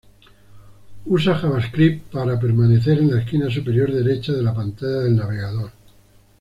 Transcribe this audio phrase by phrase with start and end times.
[1.05, 5.71] Usa Javascript para permanecer en la esquina superior derecha de la pantalla del navegador.